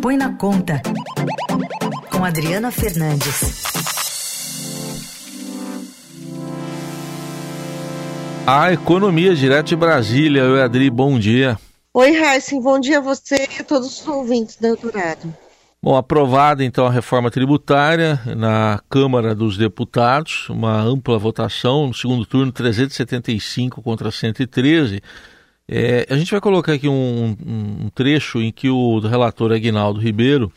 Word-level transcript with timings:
Põe 0.00 0.16
na 0.16 0.32
Conta, 0.34 0.80
com 2.12 2.24
Adriana 2.24 2.70
Fernandes. 2.70 3.64
A 8.46 8.72
economia 8.72 9.34
direto 9.34 9.68
de 9.68 9.76
Brasília. 9.76 10.44
Oi, 10.44 10.62
Adri, 10.62 10.88
bom 10.88 11.18
dia. 11.18 11.58
Oi, 11.92 12.12
Raíssen, 12.12 12.62
bom 12.62 12.78
dia 12.78 12.98
a 12.98 13.00
você 13.00 13.48
e 13.58 13.60
a 13.60 13.64
todos 13.64 14.00
os 14.00 14.06
ouvintes 14.06 14.56
do 14.56 14.68
doutorado. 14.68 15.34
Bom, 15.82 15.96
aprovada 15.96 16.64
então 16.64 16.86
a 16.86 16.90
reforma 16.90 17.30
tributária 17.30 18.20
na 18.36 18.80
Câmara 18.88 19.34
dos 19.34 19.56
Deputados, 19.56 20.48
uma 20.48 20.80
ampla 20.80 21.18
votação, 21.18 21.88
no 21.88 21.94
segundo 21.94 22.24
turno 22.24 22.52
375 22.52 23.82
contra 23.82 24.10
113. 24.10 25.02
É, 25.70 26.06
a 26.08 26.16
gente 26.16 26.30
vai 26.30 26.40
colocar 26.40 26.72
aqui 26.72 26.88
um, 26.88 27.36
um, 27.46 27.90
trecho 27.94 28.40
em 28.40 28.50
que 28.50 28.70
o 28.70 29.00
relator 29.00 29.52
Aguinaldo 29.52 30.00
Ribeiro 30.00 30.50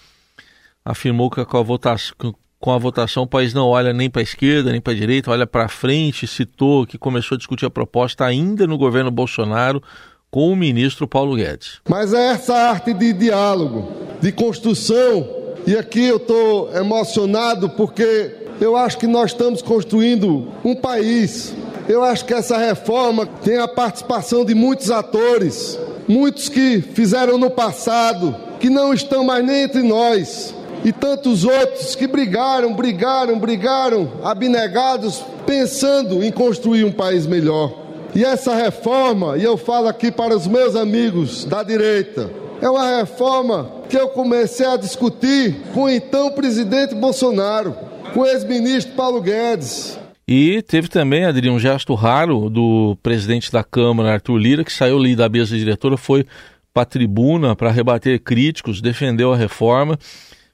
afirmou 0.86 1.30
que 1.30 1.44
com 1.44 1.58
a 1.58 1.62
votação, 1.62 2.16
com 2.58 2.72
a 2.72 2.78
votação 2.78 3.24
o 3.24 3.28
país 3.28 3.54
não 3.54 3.68
olha 3.68 3.92
nem 3.92 4.10
para 4.10 4.22
a 4.22 4.24
esquerda 4.24 4.72
nem 4.72 4.80
para 4.80 4.94
a 4.94 4.96
direita, 4.96 5.30
olha 5.30 5.46
para 5.46 5.68
frente, 5.68 6.26
citou 6.26 6.86
que 6.86 6.98
começou 6.98 7.36
a 7.36 7.38
discutir 7.38 7.66
a 7.66 7.70
proposta 7.70 8.24
ainda 8.24 8.66
no 8.66 8.78
governo 8.78 9.12
Bolsonaro 9.12 9.84
com 10.30 10.50
o 10.50 10.56
ministro 10.56 11.06
Paulo 11.06 11.36
Guedes. 11.36 11.82
Mas 11.90 12.14
é 12.14 12.28
essa 12.28 12.56
arte 12.56 12.94
de 12.94 13.12
diálogo, 13.12 13.92
de 14.22 14.32
construção, 14.32 15.28
e 15.68 15.76
aqui 15.76 16.06
eu 16.06 16.16
estou 16.16 16.74
emocionado 16.74 17.70
porque 17.72 18.34
eu 18.62 18.78
acho 18.78 18.98
que 18.98 19.08
nós 19.08 19.32
estamos 19.32 19.62
construindo 19.62 20.48
um 20.64 20.74
país 20.74 21.54
eu 21.88 22.04
acho 22.04 22.26
que 22.26 22.34
essa 22.34 22.58
reforma 22.58 23.26
tem 23.26 23.58
a 23.58 23.68
participação 23.68 24.46
de 24.46 24.54
muitos 24.54 24.92
atores, 24.92 25.78
muitos 26.08 26.50
que 26.50 26.82
fizeram 26.82 27.38
no 27.38 27.50
passado, 27.50 28.36
que 28.60 28.70
não 28.70 28.94
estão 28.94 29.24
mais 29.24 29.46
nem 29.46 29.64
entre 29.64 29.82
nós, 29.82 30.54
e 30.84 30.92
tantos 30.92 31.44
outros 31.44 31.96
que 31.96 32.08
brigaram, 32.08 32.74
brigaram, 32.74 33.38
brigaram, 33.38 34.12
abnegados, 34.24 35.24
pensando 35.46 36.24
em 36.24 36.32
construir 36.32 36.84
um 36.84 36.92
país 36.92 37.26
melhor. 37.26 37.74
E 38.14 38.26
essa 38.26 38.54
reforma, 38.56 39.38
e 39.38 39.44
eu 39.44 39.58
falo 39.58 39.88
aqui 39.88 40.12
para 40.12 40.36
os 40.36 40.48
meus 40.48 40.76
amigos 40.76 41.46
da 41.46 41.64
direita, 41.64 42.30
é 42.62 42.70
uma 42.70 42.98
reforma 42.98 43.72
que 43.90 43.98
eu 43.98 44.10
comecei 44.10 44.66
a 44.66 44.78
discutir 44.78 45.62
com 45.74 45.84
o 45.84 45.90
então 45.90 46.32
presidente 46.32 46.94
Bolsonaro, 46.94 47.76
com 48.14 48.22
o 48.22 48.26
ex-ministro 48.26 48.94
Paulo 48.94 49.22
Guedes, 49.22 49.98
e 50.34 50.62
teve 50.62 50.88
também, 50.88 51.26
Adri, 51.26 51.50
um 51.50 51.60
gesto 51.60 51.94
raro 51.94 52.50
do 52.50 52.98
presidente 53.04 53.52
da 53.52 53.66
Câmara, 53.66 54.14
Arthur 54.14 54.38
Lira, 54.38 54.64
que 54.64 54.72
saiu 54.72 54.98
ali 54.98 55.14
da 55.14 55.28
mesa 55.28 55.58
diretora, 55.58 55.98
foi 55.98 56.26
para 56.74 56.84
a 56.84 56.86
tribuna 56.86 57.54
para 57.54 57.70
rebater 57.70 58.18
críticos, 58.18 58.80
defendeu 58.80 59.34
a 59.34 59.36
reforma, 59.36 60.00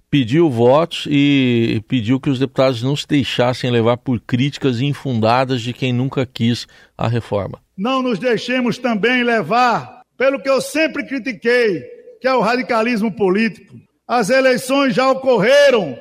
pediu 0.09 0.49
votos 0.49 1.05
e 1.07 1.79
pediu 1.87 2.19
que 2.19 2.27
os 2.27 2.39
deputados 2.39 2.81
não 2.81 2.95
se 2.95 3.07
deixassem 3.07 3.69
levar 3.69 3.97
por 3.97 4.19
críticas 4.19 4.81
infundadas 4.81 5.61
de 5.61 5.73
quem 5.73 5.93
nunca 5.93 6.25
quis 6.25 6.65
a 6.97 7.07
reforma. 7.07 7.59
Não 7.77 8.01
nos 8.01 8.17
deixemos 8.17 8.79
também 8.79 9.21
levar 9.21 10.01
pelo 10.17 10.41
que 10.41 10.49
eu 10.49 10.59
sempre 10.59 11.05
critiquei, 11.05 11.83
que 12.19 12.27
é 12.27 12.33
o 12.33 12.41
radicalismo 12.41 13.11
político. 13.11 13.75
As 14.07 14.31
eleições 14.31 14.95
já 14.95 15.07
ocorreram, 15.11 15.95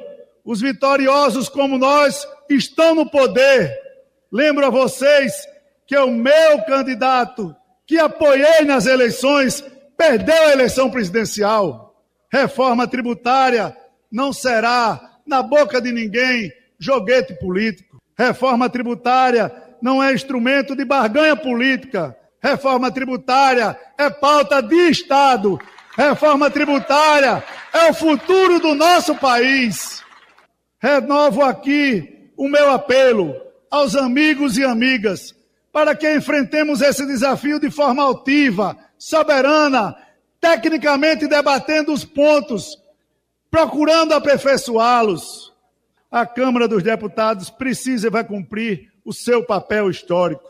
os 0.46 0.62
vitoriosos 0.62 1.50
como 1.50 1.76
nós 1.76 2.26
estão 2.54 2.94
no 2.94 3.08
poder. 3.08 3.74
Lembro 4.30 4.66
a 4.66 4.70
vocês 4.70 5.32
que 5.86 5.96
o 5.96 6.10
meu 6.10 6.62
candidato, 6.66 7.54
que 7.86 7.98
apoiei 7.98 8.64
nas 8.64 8.86
eleições, 8.86 9.64
perdeu 9.96 10.48
a 10.48 10.52
eleição 10.52 10.90
presidencial. 10.90 11.94
Reforma 12.30 12.86
tributária 12.86 13.76
não 14.10 14.32
será, 14.32 15.18
na 15.26 15.42
boca 15.42 15.80
de 15.80 15.92
ninguém, 15.92 16.52
joguete 16.78 17.34
político. 17.34 18.00
Reforma 18.16 18.68
tributária 18.68 19.52
não 19.80 20.02
é 20.02 20.12
instrumento 20.12 20.74
de 20.74 20.84
barganha 20.84 21.36
política. 21.36 22.16
Reforma 22.42 22.90
tributária 22.90 23.78
é 23.98 24.10
pauta 24.10 24.60
de 24.60 24.88
Estado. 24.88 25.58
Reforma 25.96 26.50
tributária 26.50 27.42
é 27.72 27.90
o 27.90 27.94
futuro 27.94 28.60
do 28.60 28.74
nosso 28.74 29.14
país. 29.14 30.02
Renovo 30.78 31.42
aqui 31.42 32.15
o 32.36 32.48
meu 32.48 32.70
apelo 32.70 33.34
aos 33.70 33.96
amigos 33.96 34.56
e 34.58 34.64
amigas 34.64 35.34
para 35.72 35.94
que 35.94 36.10
enfrentemos 36.10 36.80
esse 36.80 37.04
desafio 37.04 37.60
de 37.60 37.70
forma 37.70 38.02
altiva, 38.02 38.76
soberana, 38.98 39.94
tecnicamente 40.40 41.26
debatendo 41.26 41.92
os 41.92 42.02
pontos, 42.02 42.78
procurando 43.50 44.14
aperfeiçoá-los. 44.14 45.52
A 46.10 46.24
Câmara 46.24 46.66
dos 46.66 46.82
Deputados 46.82 47.50
precisa 47.50 48.06
e 48.06 48.10
vai 48.10 48.24
cumprir 48.24 48.90
o 49.04 49.12
seu 49.12 49.44
papel 49.44 49.90
histórico. 49.90 50.48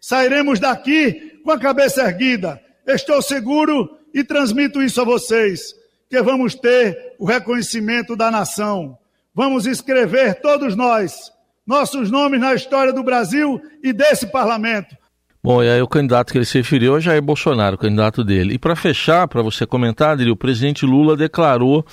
Sairemos 0.00 0.60
daqui 0.60 1.40
com 1.42 1.50
a 1.50 1.58
cabeça 1.58 2.02
erguida. 2.02 2.62
Estou 2.86 3.20
seguro 3.20 3.98
e 4.14 4.22
transmito 4.22 4.80
isso 4.80 5.00
a 5.00 5.04
vocês, 5.04 5.74
que 6.08 6.22
vamos 6.22 6.54
ter 6.54 7.16
o 7.18 7.24
reconhecimento 7.24 8.14
da 8.14 8.30
nação 8.30 8.96
Vamos 9.34 9.66
escrever, 9.66 10.40
todos 10.40 10.74
nós, 10.74 11.30
nossos 11.66 12.10
nomes 12.10 12.40
na 12.40 12.54
história 12.54 12.92
do 12.92 13.02
Brasil 13.02 13.60
e 13.82 13.92
desse 13.92 14.26
parlamento. 14.26 14.96
Bom, 15.42 15.62
e 15.62 15.70
aí 15.70 15.80
o 15.80 15.86
candidato 15.88 16.32
que 16.32 16.38
ele 16.38 16.44
se 16.44 16.58
referiu 16.58 16.96
é 16.96 17.00
Jair 17.00 17.22
Bolsonaro, 17.22 17.76
o 17.76 17.78
candidato 17.78 18.24
dele. 18.24 18.54
E 18.54 18.58
para 18.58 18.74
fechar, 18.74 19.28
para 19.28 19.40
você 19.40 19.64
comentar, 19.64 20.10
Adri, 20.10 20.30
o 20.30 20.36
presidente 20.36 20.84
Lula 20.84 21.16
declarou 21.16 21.86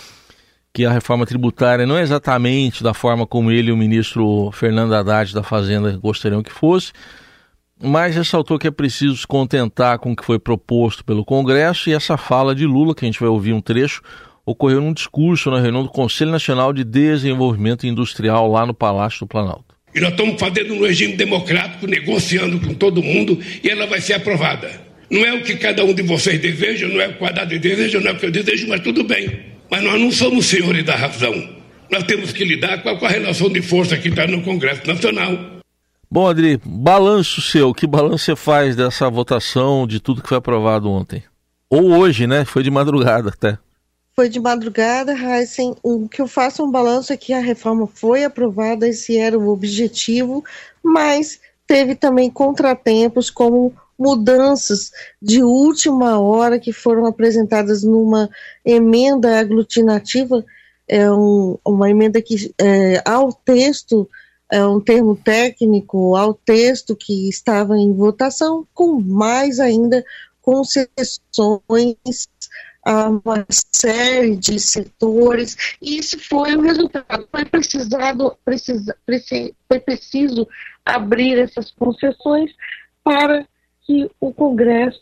que 0.73 0.83
a 0.85 0.91
reforma 0.91 1.25
tributária 1.25 1.85
não 1.85 1.97
é 1.97 2.01
exatamente 2.01 2.83
da 2.83 2.93
forma 2.93 3.25
como 3.25 3.51
ele 3.51 3.69
e 3.69 3.71
o 3.71 3.77
ministro 3.77 4.51
Fernando 4.51 4.93
Haddad 4.93 5.33
da 5.33 5.41
Fazenda 5.41 5.97
gostariam 5.97 6.43
que 6.43 6.51
fosse, 6.51 6.91
mas 7.81 8.15
ressaltou 8.15 8.59
que 8.59 8.67
é 8.67 8.71
preciso 8.71 9.15
se 9.15 9.25
contentar 9.25 9.99
com 9.99 10.11
o 10.11 10.15
que 10.15 10.25
foi 10.25 10.37
proposto 10.37 11.05
pelo 11.05 11.23
Congresso 11.23 11.89
e 11.89 11.93
essa 11.93 12.17
fala 12.17 12.53
de 12.53 12.65
Lula, 12.65 12.93
que 12.93 13.05
a 13.05 13.07
gente 13.07 13.19
vai 13.19 13.29
ouvir 13.29 13.53
um 13.53 13.61
trecho, 13.61 14.01
ocorreu 14.45 14.79
num 14.79 14.93
discurso 14.93 15.49
na 15.49 15.59
reunião 15.59 15.83
do 15.83 15.89
Conselho 15.89 16.31
Nacional 16.31 16.71
de 16.71 16.83
Desenvolvimento 16.83 17.87
Industrial 17.87 18.49
lá 18.49 18.65
no 18.65 18.73
Palácio 18.73 19.21
do 19.21 19.27
Planalto. 19.27 19.75
E 19.93 19.99
nós 19.99 20.11
estamos 20.11 20.39
fazendo 20.39 20.73
um 20.73 20.81
regime 20.81 21.13
democrático, 21.13 21.87
negociando 21.87 22.59
com 22.59 22.73
todo 22.73 23.01
mundo 23.01 23.39
e 23.63 23.69
ela 23.69 23.87
vai 23.87 23.99
ser 24.01 24.13
aprovada. 24.13 24.69
Não 25.09 25.25
é 25.25 25.33
o 25.33 25.43
que 25.43 25.55
cada 25.55 25.83
um 25.83 25.93
de 25.93 26.03
vocês 26.03 26.39
deseja, 26.39 26.87
não 26.87 26.99
é 26.99 27.07
o 27.07 27.13
que 27.13 27.23
o 27.23 27.25
Haddad 27.25 27.57
deseja, 27.57 27.99
não 27.99 28.09
é 28.09 28.13
o 28.13 28.17
que 28.17 28.25
eu 28.25 28.31
desejo, 28.31 28.67
mas 28.67 28.81
tudo 28.81 29.03
bem. 29.03 29.39
Mas 29.71 29.83
nós 29.83 29.99
não 29.99 30.11
somos 30.11 30.45
senhores 30.45 30.83
da 30.83 30.95
razão. 30.95 31.33
Nós 31.89 32.03
temos 32.03 32.33
que 32.33 32.43
lidar 32.43 32.81
com 32.83 32.89
a, 32.89 32.97
com 32.97 33.05
a 33.05 33.09
relação 33.09 33.49
de 33.49 33.61
força 33.61 33.97
que 33.97 34.09
está 34.09 34.27
no 34.27 34.41
Congresso 34.41 34.85
Nacional. 34.85 35.61
Bom, 36.11 36.27
Adri, 36.27 36.59
balanço 36.65 37.41
seu, 37.41 37.73
que 37.73 37.87
balanço 37.87 38.25
você 38.25 38.35
faz 38.35 38.75
dessa 38.75 39.09
votação, 39.09 39.87
de 39.87 39.99
tudo 39.99 40.21
que 40.21 40.29
foi 40.29 40.37
aprovado 40.37 40.89
ontem? 40.89 41.23
Ou 41.69 41.97
hoje, 41.97 42.27
né? 42.27 42.45
Foi 42.45 42.63
de 42.63 42.71
madrugada 42.71 43.29
até 43.29 43.57
foi 44.15 44.29
de 44.29 44.39
madrugada, 44.39 45.13
Heisen. 45.13 45.75
O 45.83 46.07
que 46.07 46.21
eu 46.21 46.27
faço 46.27 46.63
um 46.63 46.71
balanço 46.71 47.11
é 47.11 47.17
que 47.17 47.33
a 47.33 47.39
reforma 47.39 47.85
foi 47.85 48.23
aprovada, 48.23 48.87
esse 48.87 49.17
era 49.17 49.37
o 49.37 49.49
objetivo, 49.49 50.43
mas 50.81 51.39
teve 51.67 51.95
também 51.95 52.29
contratempos, 52.29 53.29
como 53.29 53.73
mudanças 53.99 54.91
de 55.21 55.43
última 55.43 56.19
hora 56.19 56.59
que 56.59 56.71
foram 56.71 57.05
apresentadas 57.05 57.83
numa 57.83 58.29
emenda 58.63 59.37
aglutinativa, 59.37 60.45
é 60.87 61.11
um, 61.11 61.57
uma 61.65 61.89
emenda 61.89 62.21
que 62.21 62.53
é, 62.59 63.01
ao 63.05 63.33
texto, 63.33 64.07
é 64.51 64.65
um 64.65 64.79
termo 64.79 65.15
técnico, 65.15 66.15
ao 66.15 66.33
texto 66.33 66.95
que 66.95 67.27
estava 67.27 67.77
em 67.77 67.91
votação, 67.93 68.65
com 68.73 68.99
mais 69.01 69.59
ainda 69.59 70.05
concessões 70.41 71.97
a 72.85 73.09
uma 73.09 73.45
série 73.49 74.35
de 74.35 74.59
setores, 74.59 75.75
e 75.81 75.97
esse 75.97 76.19
foi 76.19 76.55
o 76.55 76.61
resultado. 76.61 77.27
Foi 77.31 77.43
precisado, 77.43 78.37
precisa, 78.45 78.95
foi 79.67 79.79
preciso 79.79 80.47
abrir 80.85 81.39
essas 81.39 81.71
concessões 81.71 82.51
para 83.03 83.47
que 83.81 84.09
o 84.19 84.31
Congresso, 84.31 85.01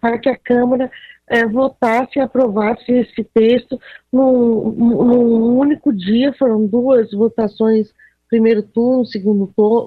para 0.00 0.18
que 0.18 0.28
a 0.28 0.36
Câmara 0.36 0.90
é, 1.28 1.46
votasse 1.46 2.18
e 2.18 2.20
aprovasse 2.20 2.90
esse 2.90 3.22
texto 3.22 3.80
num, 4.12 4.72
num 4.72 5.58
único 5.58 5.92
dia, 5.92 6.32
foram 6.32 6.66
duas 6.66 7.12
votações, 7.12 7.94
primeiro 8.28 8.64
turno, 8.64 9.06
segundo 9.06 9.46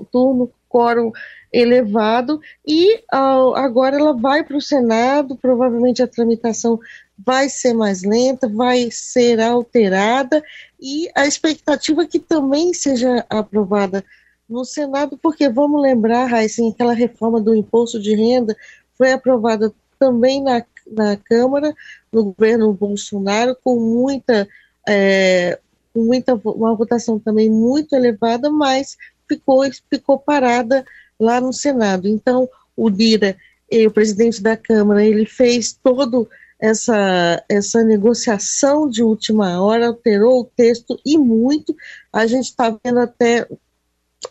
turno, 0.10 0.50
quórum 0.74 1.12
elevado 1.54 2.42
e 2.68 2.96
uh, 3.14 3.54
agora 3.56 3.96
ela 3.96 4.18
vai 4.18 4.44
para 4.44 4.58
o 4.58 4.62
Senado, 4.62 5.38
provavelmente 5.38 6.02
a 6.02 6.08
tramitação 6.08 6.80
vai 7.18 7.50
ser 7.50 7.74
mais 7.74 8.04
lenta, 8.04 8.48
vai 8.48 8.90
ser 8.92 9.40
alterada 9.40 10.44
e 10.80 11.10
a 11.16 11.28
expectativa 11.28 12.04
é 12.04 12.08
que 12.08 12.20
também 12.20 12.74
seja 12.74 13.26
aprovada 13.30 14.04
no 14.50 14.66
Senado, 14.66 15.18
porque 15.18 15.50
vamos 15.50 15.82
lembrar, 15.82 16.26
Raíssa, 16.26 16.68
aquela 16.68 16.94
reforma 16.94 17.40
do 17.40 17.56
imposto 17.56 18.00
de 18.00 18.16
renda 18.16 18.56
foi 18.98 19.12
aprovada 19.12 19.74
também 20.00 20.44
na 20.44 20.62
na 20.92 21.18
Câmara, 21.18 21.74
no 22.12 22.26
governo 22.26 22.74
Bolsonaro, 22.74 23.58
com 23.64 23.80
muita, 23.80 24.48
é, 24.88 25.60
muita 25.96 26.36
uma 26.36 26.76
votação 26.76 27.20
também 27.20 27.50
muito 27.50 27.96
elevada, 27.96 28.50
mas 28.50 28.98
ficou, 29.28 29.64
ficou 29.90 30.20
parada 30.20 30.86
lá 31.20 31.40
no 31.40 31.54
Senado. 31.54 32.08
Então, 32.08 32.50
o 32.76 32.90
Dira, 32.90 33.36
o 33.72 33.92
presidente 33.92 34.42
da 34.42 34.56
Câmara, 34.56 35.04
ele 35.04 35.26
fez 35.26 35.74
todo 35.74 36.30
essa, 36.64 37.44
essa 37.50 37.84
negociação 37.84 38.90
de 38.90 39.04
última 39.04 39.62
hora, 39.62 39.88
alterou 39.88 40.40
o 40.40 40.46
texto 40.46 40.98
e 41.06 41.18
muito. 41.18 41.76
A 42.12 42.26
gente 42.26 42.46
está 42.46 42.74
vendo 42.82 43.02
até 43.02 43.46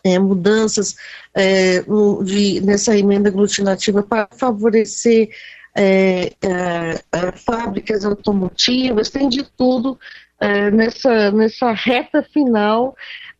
é, 0.03 0.17
mudanças 0.17 0.95
é, 1.35 1.81
no, 1.81 2.23
de, 2.23 2.59
nessa 2.61 2.97
emenda 2.97 3.29
aglutinativa 3.29 4.01
para 4.01 4.27
favorecer 4.35 5.29
é, 5.75 6.31
é 6.41 7.31
fábricas 7.35 8.03
automotivas, 8.03 9.11
tem 9.11 9.29
de 9.29 9.43
tudo 9.55 9.99
é, 10.39 10.71
nessa, 10.71 11.31
nessa 11.31 11.71
reta 11.71 12.23
final, 12.23 12.95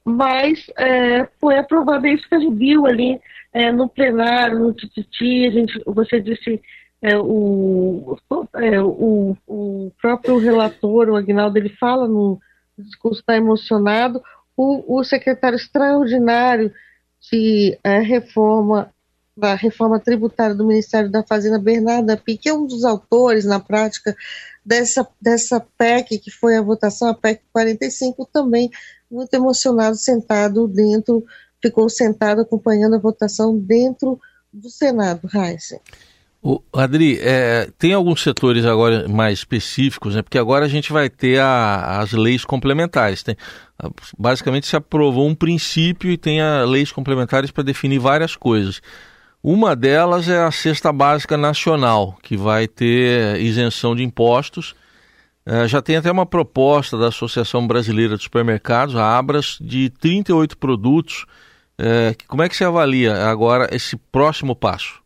mas 0.05 0.67
é, 0.77 1.27
foi 1.41 1.57
aprovado 1.57 2.05
isso 2.05 2.29
que 2.29 2.35
a 2.35 2.39
gente 2.39 2.55
viu 2.55 2.85
ali 2.85 3.19
no 3.75 3.87
plenário, 3.87 4.57
no 4.57 4.73
Tititi, 4.73 5.45
a 5.45 5.51
gente, 5.51 5.79
você 5.85 6.19
disse 6.19 6.59
é, 7.03 7.17
o, 7.17 8.17
é, 8.55 8.81
o, 8.81 9.35
o, 9.45 9.91
próprio 10.01 10.37
relator, 10.37 11.09
o 11.09 11.17
Agnaldo, 11.17 11.57
ele 11.57 11.67
fala 11.67 12.07
no 12.07 12.39
discurso, 12.77 13.19
está 13.19 13.35
emocionado, 13.35 14.23
o, 14.55 14.99
o, 14.99 15.03
secretário 15.03 15.57
extraordinário 15.57 16.73
de 17.29 17.77
é, 17.83 17.99
reforma, 17.99 18.89
da 19.35 19.53
reforma 19.53 19.99
tributária 19.99 20.55
do 20.55 20.65
Ministério 20.65 21.11
da 21.11 21.23
Fazenda, 21.23 21.59
Bernardo 21.59 22.09
Api, 22.09 22.37
que 22.37 22.47
é 22.47 22.53
um 22.53 22.65
dos 22.65 22.85
autores, 22.85 23.43
na 23.43 23.59
prática, 23.59 24.15
dessa, 24.65 25.05
dessa 25.21 25.59
PEC, 25.77 26.19
que 26.19 26.31
foi 26.31 26.55
a 26.55 26.61
votação, 26.61 27.09
a 27.09 27.13
PEC 27.13 27.41
45, 27.51 28.25
também 28.31 28.71
muito 29.11 29.33
emocionado, 29.33 29.97
sentado 29.97 30.69
dentro, 30.69 31.25
ficou 31.61 31.89
sentado 31.89 32.41
acompanhando 32.41 32.95
a 32.95 32.99
votação 32.99 33.57
dentro 33.57 34.17
do 34.53 34.69
Senado, 34.69 35.27
Heisen. 35.35 35.81
O 36.45 36.61
Adri, 36.73 37.17
é, 37.21 37.69
tem 37.79 37.93
alguns 37.93 38.21
setores 38.21 38.65
agora 38.65 39.07
mais 39.07 39.39
específicos, 39.39 40.13
né? 40.13 40.21
Porque 40.21 40.37
agora 40.37 40.65
a 40.65 40.67
gente 40.67 40.91
vai 40.91 41.09
ter 41.09 41.39
a, 41.39 42.01
as 42.01 42.11
leis 42.11 42.43
complementares. 42.43 43.23
Tem, 43.23 43.37
basicamente 44.19 44.67
se 44.67 44.75
aprovou 44.75 45.25
um 45.25 45.33
princípio 45.33 46.11
e 46.11 46.17
tem 46.17 46.41
a, 46.41 46.65
leis 46.65 46.91
complementares 46.91 47.49
para 47.49 47.63
definir 47.63 47.97
várias 47.97 48.35
coisas. 48.35 48.81
Uma 49.41 49.73
delas 49.73 50.27
é 50.27 50.43
a 50.43 50.51
cesta 50.51 50.91
básica 50.91 51.37
nacional, 51.37 52.17
que 52.21 52.35
vai 52.35 52.67
ter 52.67 53.39
isenção 53.39 53.95
de 53.95 54.03
impostos. 54.03 54.75
É, 55.45 55.65
já 55.65 55.81
tem 55.81 55.95
até 55.95 56.11
uma 56.11 56.25
proposta 56.25 56.97
da 56.97 57.07
Associação 57.07 57.65
Brasileira 57.65 58.17
de 58.17 58.23
Supermercados, 58.23 58.97
a 58.97 59.17
Abras, 59.17 59.57
de 59.61 59.89
38 59.91 60.57
produtos. 60.57 61.25
É, 61.77 62.13
como 62.27 62.43
é 62.43 62.49
que 62.49 62.55
você 62.57 62.65
avalia 62.65 63.27
agora 63.27 63.73
esse 63.73 63.95
próximo 63.95 64.53
passo? 64.53 65.02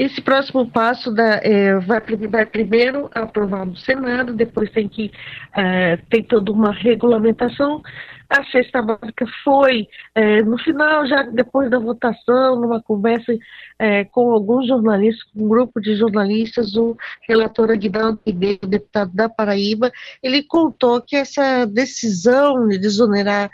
Esse 0.00 0.18
próximo 0.18 0.66
passo 0.66 1.12
da, 1.12 1.42
é, 1.42 1.78
vai, 1.78 2.00
vai, 2.00 2.46
primeiro 2.46 3.10
aprovar 3.12 3.66
no 3.66 3.76
Senado, 3.76 4.32
depois 4.32 4.70
tem 4.70 4.88
que 4.88 5.12
é, 5.54 5.98
toda 6.26 6.50
uma 6.50 6.72
regulamentação. 6.72 7.82
A 8.30 8.42
cesta 8.44 8.80
básica 8.80 9.26
foi, 9.44 9.86
é, 10.14 10.42
no 10.42 10.56
final, 10.56 11.06
já 11.06 11.24
depois 11.24 11.70
da 11.70 11.78
votação, 11.78 12.58
numa 12.58 12.80
conversa 12.80 13.36
é, 13.78 14.04
com 14.06 14.30
alguns 14.30 14.68
jornalistas, 14.68 15.22
com 15.34 15.44
um 15.44 15.48
grupo 15.48 15.78
de 15.78 15.94
jornalistas, 15.94 16.74
o 16.76 16.96
relator 17.28 17.70
Aguinaldo 17.70 18.20
Ribeiro, 18.26 18.66
deputado 18.66 19.12
da 19.12 19.28
Paraíba, 19.28 19.92
ele 20.22 20.42
contou 20.42 21.02
que 21.02 21.14
essa 21.14 21.66
decisão 21.66 22.68
de 22.68 22.78
desonerar 22.78 23.50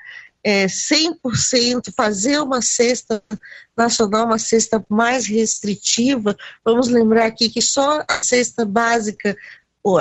é, 0.47 0.67
100%, 0.67 1.93
fazer 1.93 2.39
uma 2.39 2.63
cesta 2.63 3.21
nacional, 3.77 4.27
uma 4.27 4.39
cesta 4.39 4.85
mais 4.89 5.27
restritiva. 5.27 6.37
Vamos 6.65 6.87
lembrar 6.87 7.27
aqui 7.27 7.51
que 7.51 7.61
só 7.61 8.05
a 8.09 8.23
cesta 8.23 8.65
básica 8.65 9.37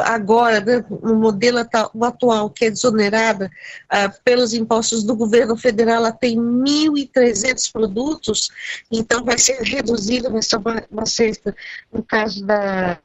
agora, 0.04 0.62
né, 0.62 0.86
no 1.02 1.16
modelo 1.16 1.58
atual, 2.04 2.52
que 2.52 2.66
é 2.66 2.70
desonerada 2.70 3.52
ah, 3.90 4.10
pelos 4.24 4.54
impostos 4.54 5.04
do 5.04 5.16
governo 5.16 5.58
federal, 5.58 5.98
ela 5.98 6.12
tem 6.12 6.38
1.300 6.38 7.72
produtos, 7.72 8.50
então 8.92 9.24
vai 9.24 9.38
ser 9.38 9.60
reduzida, 9.62 10.30
vai 10.30 10.42
ser 10.42 10.58
uma, 10.58 10.84
uma 10.92 11.06
cesta, 11.08 11.56
no 11.92 12.04
caso 12.04 12.46
da, 12.46 13.00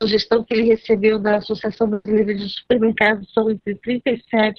sugestão 0.00 0.42
que 0.42 0.54
ele 0.54 0.62
recebeu 0.62 1.18
da 1.18 1.36
Associação 1.36 1.88
Brasileira 1.88 2.34
de 2.34 2.48
Supermercados, 2.48 3.32
são 3.32 3.50
entre 3.50 3.74
37 3.76 4.56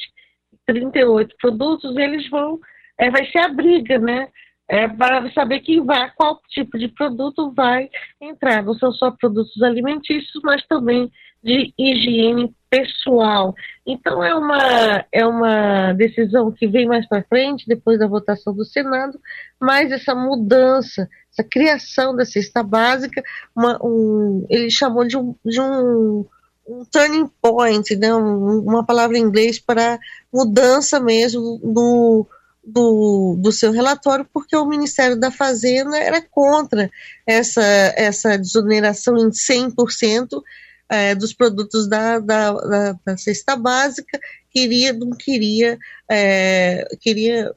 38 0.66 1.36
produtos, 1.40 1.96
eles 1.98 2.30
vão, 2.30 2.60
é, 2.98 3.10
vai 3.10 3.26
ser 3.32 3.40
a 3.40 3.50
briga, 3.50 4.00
né? 4.00 4.28
É, 4.68 4.88
para 4.88 5.32
saber 5.32 5.60
quem 5.60 5.86
vai, 5.86 6.12
qual 6.16 6.42
tipo 6.50 6.78
de 6.80 6.88
produto 6.88 7.52
vai 7.52 7.88
entrar. 8.20 8.64
Não 8.64 8.74
são 8.74 8.92
só 8.92 9.12
produtos 9.12 9.62
alimentícios, 9.62 10.42
mas 10.44 10.66
também 10.66 11.12
de 11.46 11.72
higiene 11.78 12.52
pessoal. 12.68 13.54
Então 13.86 14.24
é 14.24 14.34
uma, 14.34 15.06
é 15.12 15.26
uma 15.26 15.94
decisão 15.94 16.52
que 16.52 16.68
vem 16.68 16.88
mais 16.88 17.08
para 17.08 17.24
frente, 17.24 17.68
depois 17.68 18.00
da 18.00 18.08
votação 18.08 18.54
do 18.56 18.66
Senado, 18.66 19.20
mas 19.62 19.92
essa 19.92 20.16
mudança, 20.16 21.08
essa 21.32 21.48
criação 21.48 22.16
da 22.16 22.26
cesta 22.26 22.64
básica, 22.64 23.22
uma, 23.56 23.80
um, 23.84 24.48
ele 24.50 24.72
chamou 24.72 25.06
de 25.08 25.16
um, 25.16 25.36
de 25.46 25.62
um 25.62 26.26
um 26.68 26.84
turning 26.86 27.30
point, 27.42 27.96
né, 27.96 28.14
uma 28.14 28.86
palavra 28.86 29.18
em 29.18 29.22
inglês 29.22 29.60
para 29.60 30.00
mudança 30.34 31.00
mesmo 31.00 31.60
do, 31.64 32.28
do, 32.64 33.36
do 33.40 33.52
seu 33.52 33.72
relatório, 33.72 34.28
porque 34.34 34.56
o 34.56 34.66
Ministério 34.66 35.20
da 35.20 35.30
Fazenda 35.30 35.98
era 35.98 36.22
contra 36.22 36.90
essa, 37.26 37.64
essa 37.96 38.38
desoneração 38.38 39.18
em 39.18 39.30
100% 39.30 40.42
é, 40.90 41.16
dos 41.16 41.34
produtos 41.34 41.88
da, 41.88 42.20
da, 42.20 42.52
da, 42.52 43.00
da, 43.06 43.18
cesta 43.18 43.56
básica, 43.56 44.20
queria, 44.52 44.94
não 44.94 45.12
queria, 45.12 45.78
é, 46.10 46.88
queria 47.00 47.54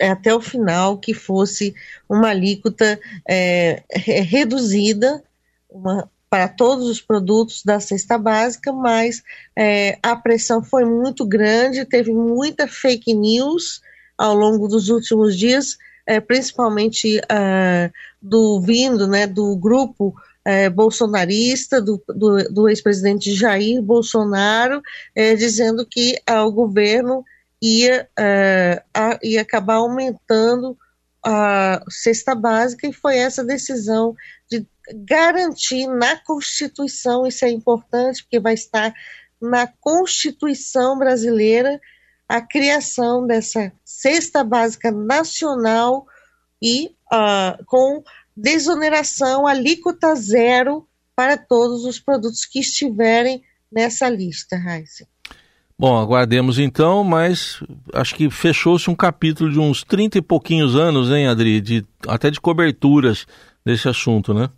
até 0.00 0.34
o 0.34 0.40
final 0.40 0.98
que 0.98 1.12
fosse 1.12 1.74
uma 2.08 2.28
alíquota 2.28 2.98
é, 3.28 3.82
reduzida, 3.94 5.22
uma, 5.68 6.08
para 6.30 6.46
todos 6.46 6.88
os 6.88 7.00
produtos 7.00 7.64
da 7.64 7.80
cesta 7.80 8.16
básica, 8.16 8.72
mas 8.72 9.20
é, 9.58 9.98
a 10.00 10.14
pressão 10.14 10.62
foi 10.62 10.84
muito 10.84 11.26
grande, 11.26 11.84
teve 11.84 12.12
muita 12.12 12.68
fake 12.68 13.12
news 13.12 13.82
ao 14.16 14.32
longo 14.32 14.68
dos 14.68 14.88
últimos 14.90 15.36
dias, 15.36 15.76
é, 16.06 16.20
principalmente 16.20 17.18
uh, 17.18 17.92
do 18.22 18.60
vindo 18.60 19.08
né, 19.08 19.26
do 19.26 19.56
grupo 19.56 20.14
é, 20.44 20.70
bolsonarista, 20.70 21.80
do, 21.80 22.00
do, 22.06 22.44
do 22.44 22.68
ex-presidente 22.68 23.34
Jair 23.34 23.82
Bolsonaro, 23.82 24.80
é, 25.16 25.34
dizendo 25.34 25.84
que 25.84 26.16
uh, 26.30 26.46
o 26.46 26.52
governo 26.52 27.24
ia, 27.60 28.08
a, 28.94 29.18
ia 29.22 29.42
acabar 29.42 29.74
aumentando 29.74 30.78
a 31.22 31.82
cesta 31.90 32.34
básica 32.34 32.86
e 32.86 32.92
foi 32.92 33.18
essa 33.18 33.44
decisão 33.44 34.14
de 34.50 34.66
garantir 34.94 35.86
na 35.86 36.16
Constituição, 36.16 37.26
isso 37.26 37.44
é 37.44 37.50
importante, 37.50 38.22
porque 38.22 38.40
vai 38.40 38.54
estar 38.54 38.92
na 39.40 39.66
Constituição 39.66 40.98
brasileira 40.98 41.80
a 42.28 42.40
criação 42.40 43.26
dessa 43.26 43.72
cesta 43.84 44.44
básica 44.44 44.90
nacional 44.90 46.06
e 46.62 46.94
uh, 47.12 47.64
com 47.66 48.02
desoneração, 48.36 49.46
alíquota 49.46 50.14
zero 50.14 50.86
para 51.16 51.36
todos 51.36 51.84
os 51.84 51.98
produtos 51.98 52.44
que 52.44 52.60
estiverem 52.60 53.42
nessa 53.70 54.08
lista, 54.08 54.56
Raíssa. 54.56 55.06
Bom, 55.78 55.96
aguardemos 55.96 56.58
então, 56.58 57.02
mas 57.02 57.62
acho 57.94 58.14
que 58.14 58.28
fechou-se 58.30 58.90
um 58.90 58.94
capítulo 58.94 59.50
de 59.50 59.58
uns 59.58 59.82
30 59.82 60.18
e 60.18 60.22
pouquinhos 60.22 60.76
anos, 60.76 61.10
hein, 61.10 61.26
Adri? 61.26 61.60
De, 61.60 61.86
até 62.06 62.30
de 62.30 62.40
coberturas 62.40 63.26
desse 63.64 63.88
assunto, 63.88 64.34
né? 64.34 64.50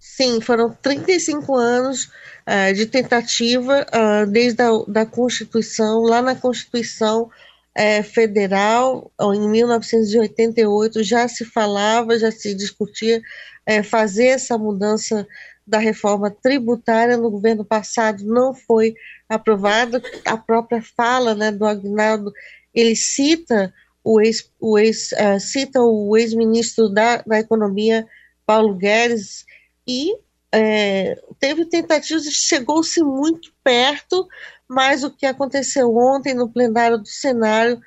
Sim, 0.00 0.40
foram 0.40 0.70
35 0.70 1.54
anos 1.54 2.04
uh, 2.48 2.72
de 2.74 2.86
tentativa 2.86 3.86
uh, 3.86 4.26
desde 4.26 4.62
a 4.62 4.70
da 4.88 5.04
Constituição, 5.04 6.00
lá 6.00 6.22
na 6.22 6.34
Constituição 6.34 7.24
uh, 7.24 8.02
Federal, 8.02 9.12
em 9.20 9.46
1988, 9.46 11.02
já 11.04 11.28
se 11.28 11.44
falava, 11.44 12.18
já 12.18 12.32
se 12.32 12.54
discutia 12.54 13.20
eh, 13.66 13.82
fazer 13.82 14.28
essa 14.28 14.56
mudança 14.56 15.28
da 15.66 15.76
reforma 15.76 16.30
tributária 16.30 17.18
no 17.18 17.30
governo 17.30 17.62
passado, 17.62 18.24
não 18.24 18.54
foi 18.54 18.94
aprovada. 19.28 20.02
A 20.24 20.36
própria 20.36 20.80
fala 20.82 21.34
né, 21.34 21.52
do 21.52 21.66
Agnaldo, 21.66 22.32
ele 22.74 22.96
cita 22.96 23.72
o 24.02 24.18
ex, 24.18 24.50
o 24.58 24.78
ex, 24.78 25.10
cita 25.40 25.80
o 25.82 26.16
ex-ministro 26.16 26.88
da, 26.88 27.18
da 27.18 27.38
Economia, 27.38 28.06
Paulo 28.46 28.74
Guedes, 28.74 29.44
e 29.86 30.16
é, 30.52 31.16
teve 31.38 31.64
tentativas 31.64 32.24
chegou-se 32.24 33.02
muito 33.02 33.52
perto, 33.62 34.26
mas 34.68 35.04
o 35.04 35.10
que 35.10 35.26
aconteceu 35.26 35.94
ontem 35.96 36.34
no 36.34 36.48
plenário 36.48 36.98
do 36.98 37.08
Senado, 37.08 37.80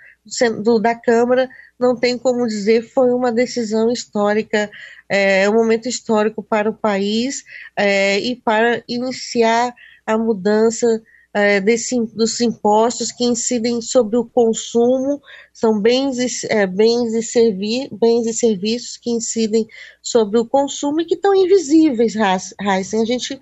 do, 0.64 0.80
da 0.80 0.96
Câmara, 0.96 1.50
não 1.80 1.96
tem 1.96 2.18
como 2.18 2.48
dizer, 2.48 2.82
foi 2.94 3.12
uma 3.12 3.32
decisão 3.32 3.92
histórica, 3.92 4.72
é, 5.10 5.50
um 5.50 5.54
momento 5.54 5.88
histórico 5.90 6.42
para 6.42 6.70
o 6.70 6.74
país 6.74 7.44
é, 7.76 8.20
e 8.20 8.36
para 8.36 8.82
iniciar 8.88 9.74
a 10.06 10.18
mudança 10.18 11.02
é, 11.34 11.60
desse, 11.60 12.00
dos 12.14 12.40
impostos 12.40 13.12
que 13.12 13.24
incidem 13.26 13.82
sobre 13.82 14.18
o 14.18 14.26
consumo, 14.26 15.20
são 15.52 15.82
bens 15.82 16.20
e, 16.20 16.48
é, 16.48 16.68
bens, 16.68 17.14
e 17.14 17.24
servi, 17.24 17.90
bens 17.92 18.28
e 18.28 18.34
serviços 18.34 18.98
que 18.98 19.10
incidem 19.10 19.68
sobre 20.02 20.40
o 20.40 20.46
consumo 20.46 21.02
e 21.02 21.06
que 21.06 21.16
estão 21.16 21.34
invisíveis, 21.34 22.14
Heisen. 22.16 23.02
A 23.02 23.06
gente, 23.06 23.40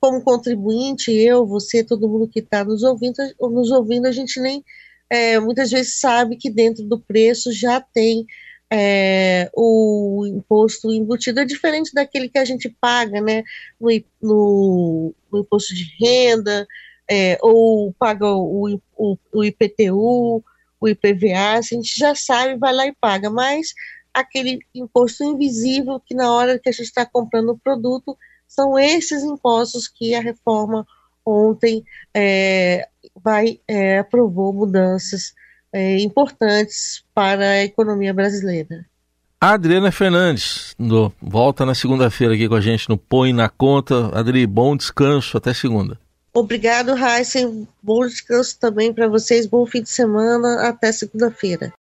como 0.00 0.22
contribuinte, 0.22 1.12
eu, 1.12 1.46
você, 1.46 1.84
todo 1.84 2.08
mundo 2.08 2.28
que 2.28 2.38
está 2.38 2.64
nos 2.64 2.82
ouvindo, 2.82 3.16
nos 3.38 3.70
ouvindo, 3.70 4.06
a 4.06 4.12
gente 4.12 4.40
nem 4.40 4.64
é, 5.10 5.38
muitas 5.38 5.70
vezes 5.70 6.00
sabe 6.00 6.36
que 6.36 6.50
dentro 6.50 6.84
do 6.84 6.98
preço 6.98 7.52
já 7.52 7.80
tem 7.80 8.26
é, 8.72 9.48
o 9.54 10.24
imposto 10.26 10.92
embutido 10.92 11.38
é 11.38 11.44
diferente 11.44 11.92
daquele 11.94 12.28
que 12.28 12.38
a 12.38 12.44
gente 12.44 12.68
paga, 12.80 13.20
né, 13.20 13.44
no, 13.80 13.90
no, 14.20 15.14
no 15.30 15.40
imposto 15.40 15.74
de 15.74 15.86
renda, 16.00 16.66
é, 17.08 17.38
ou 17.40 17.92
paga 17.92 18.26
o, 18.26 18.80
o, 18.96 19.18
o, 19.32 19.44
IPTU, 19.44 20.42
o 20.80 20.88
IPVA, 20.88 21.58
a 21.58 21.60
gente 21.60 21.96
já 21.98 22.14
sabe, 22.14 22.56
vai 22.56 22.72
lá 22.72 22.86
e 22.86 22.94
paga, 22.94 23.30
mas 23.30 23.72
aquele 24.12 24.60
imposto 24.74 25.22
invisível 25.24 26.00
que 26.00 26.14
na 26.14 26.32
hora 26.32 26.58
que 26.58 26.68
a 26.68 26.72
gente 26.72 26.86
está 26.86 27.04
comprando 27.04 27.50
o 27.50 27.58
produto, 27.58 28.16
são 28.48 28.78
esses 28.78 29.22
impostos 29.22 29.88
que 29.88 30.14
a 30.14 30.20
reforma 30.20 30.86
ontem 31.24 31.84
é, 32.14 32.88
vai, 33.14 33.60
é, 33.66 33.98
aprovou 33.98 34.52
mudanças 34.52 35.34
é, 35.72 35.98
importantes 35.98 37.04
para 37.12 37.48
a 37.48 37.64
economia 37.64 38.14
brasileira. 38.14 38.86
Adriana 39.38 39.92
Fernandes 39.92 40.74
volta 41.20 41.66
na 41.66 41.74
segunda-feira 41.74 42.34
aqui 42.34 42.48
com 42.48 42.54
a 42.54 42.60
gente 42.60 42.88
no 42.88 42.96
Põe 42.96 43.32
na 43.32 43.48
Conta. 43.48 44.16
Adri, 44.18 44.46
bom 44.46 44.74
descanso, 44.76 45.36
até 45.36 45.52
segunda. 45.52 46.00
Obrigado, 46.36 46.94
Heisen. 46.94 47.66
Bom 47.82 48.06
descanso 48.06 48.58
também 48.60 48.92
para 48.92 49.08
vocês. 49.08 49.46
Bom 49.46 49.64
fim 49.64 49.82
de 49.82 49.88
semana. 49.88 50.68
Até 50.68 50.92
segunda-feira. 50.92 51.72